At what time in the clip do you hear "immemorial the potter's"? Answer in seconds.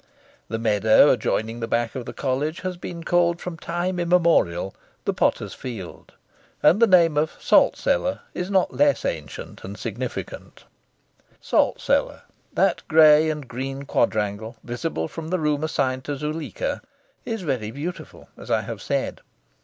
3.99-5.53